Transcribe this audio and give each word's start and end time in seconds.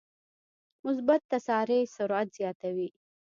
مثبت 0.85 1.21
تسارع 1.33 1.79
سرعت 1.97 2.27
زیاتوي. 2.37 2.89